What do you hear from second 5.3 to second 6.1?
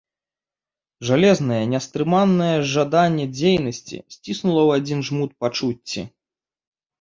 пачуцці.